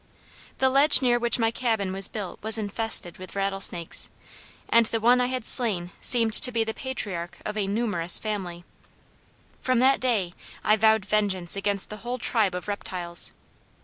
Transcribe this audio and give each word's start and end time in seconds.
The 0.57 0.71
ledge 0.71 1.03
near 1.03 1.19
which 1.19 1.37
my 1.37 1.51
cabin 1.51 1.93
was 1.93 2.07
built 2.07 2.41
was 2.41 2.57
infested 2.57 3.19
with 3.19 3.35
rattlesnakes, 3.35 4.09
and 4.67 4.87
the 4.87 4.99
one 4.99 5.21
I 5.21 5.27
had 5.27 5.45
slain 5.45 5.91
seemed 6.01 6.33
to 6.33 6.51
be 6.51 6.63
the 6.63 6.73
patriarch 6.73 7.37
of 7.45 7.55
a 7.55 7.67
numerous 7.67 8.17
family. 8.17 8.65
From 9.59 9.77
that 9.77 9.99
day 9.99 10.33
I 10.63 10.75
vowed 10.75 11.05
vengeance 11.05 11.55
against 11.55 11.91
the 11.91 11.97
whole 11.97 12.17
tribe 12.17 12.55
of 12.55 12.67
reptiles. 12.67 13.31